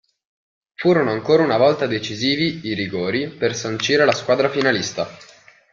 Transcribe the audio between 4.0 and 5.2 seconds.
la squadra finalista.